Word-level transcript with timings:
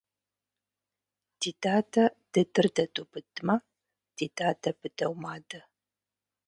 Ди 1.39 1.49
дадэ 1.63 2.03
дыдыр 2.33 2.67
дэдубыдмэ, 2.75 3.55
ди 4.17 4.25
дадэ 4.37 4.69
быдэу 4.79 5.13
мадэ. 5.23 5.59